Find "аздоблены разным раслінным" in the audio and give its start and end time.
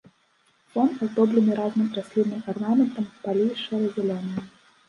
1.05-2.41